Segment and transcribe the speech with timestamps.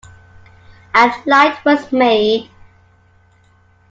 [0.95, 2.49] And light was made.